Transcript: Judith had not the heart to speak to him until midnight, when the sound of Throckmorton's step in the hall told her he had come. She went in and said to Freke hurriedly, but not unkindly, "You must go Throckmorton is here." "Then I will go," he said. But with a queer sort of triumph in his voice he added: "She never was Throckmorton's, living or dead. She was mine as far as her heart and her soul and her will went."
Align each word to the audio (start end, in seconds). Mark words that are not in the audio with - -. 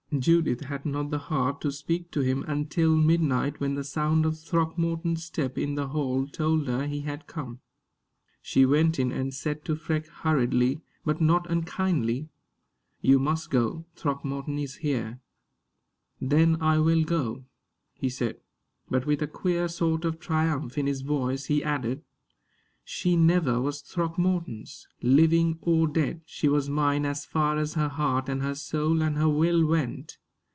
Judith 0.19 0.59
had 0.65 0.85
not 0.85 1.09
the 1.09 1.17
heart 1.17 1.61
to 1.61 1.71
speak 1.71 2.11
to 2.11 2.19
him 2.19 2.43
until 2.45 2.97
midnight, 2.97 3.61
when 3.61 3.75
the 3.75 3.83
sound 3.85 4.25
of 4.25 4.37
Throckmorton's 4.37 5.23
step 5.23 5.57
in 5.57 5.75
the 5.75 5.87
hall 5.87 6.27
told 6.27 6.67
her 6.67 6.85
he 6.85 6.99
had 6.99 7.27
come. 7.27 7.61
She 8.41 8.65
went 8.65 8.99
in 8.99 9.13
and 9.13 9.33
said 9.33 9.63
to 9.63 9.75
Freke 9.77 10.07
hurriedly, 10.07 10.81
but 11.05 11.21
not 11.21 11.49
unkindly, 11.49 12.27
"You 12.99 13.19
must 13.19 13.49
go 13.49 13.85
Throckmorton 13.95 14.59
is 14.59 14.75
here." 14.75 15.21
"Then 16.19 16.61
I 16.61 16.79
will 16.79 17.05
go," 17.05 17.45
he 17.93 18.09
said. 18.09 18.41
But 18.89 19.05
with 19.05 19.21
a 19.21 19.27
queer 19.27 19.69
sort 19.69 20.03
of 20.03 20.19
triumph 20.19 20.77
in 20.77 20.87
his 20.87 21.03
voice 21.03 21.45
he 21.45 21.63
added: 21.63 22.03
"She 22.83 23.15
never 23.15 23.61
was 23.61 23.81
Throckmorton's, 23.81 24.87
living 25.03 25.59
or 25.61 25.87
dead. 25.87 26.21
She 26.25 26.47
was 26.49 26.67
mine 26.67 27.05
as 27.05 27.25
far 27.25 27.57
as 27.57 27.75
her 27.75 27.87
heart 27.89 28.27
and 28.27 28.41
her 28.41 28.55
soul 28.55 29.03
and 29.03 29.15
her 29.17 29.29
will 29.29 29.63
went." 29.65 30.17